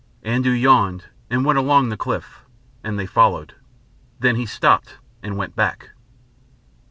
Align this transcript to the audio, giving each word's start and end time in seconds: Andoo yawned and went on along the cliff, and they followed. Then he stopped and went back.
Andoo 0.25 0.49
yawned 0.51 1.05
and 1.29 1.45
went 1.45 1.59
on 1.59 1.63
along 1.63 1.89
the 1.89 1.95
cliff, 1.95 2.43
and 2.83 2.97
they 2.97 3.05
followed. 3.05 3.53
Then 4.19 4.35
he 4.35 4.47
stopped 4.47 4.97
and 5.21 5.37
went 5.37 5.55
back. 5.55 5.91